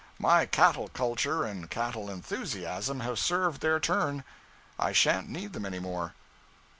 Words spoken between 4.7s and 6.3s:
I shan't need them any more.'